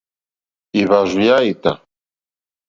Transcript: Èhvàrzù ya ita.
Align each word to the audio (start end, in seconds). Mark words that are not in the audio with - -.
Èhvàrzù 0.79 1.19
ya 1.27 1.35
ita. 1.51 1.71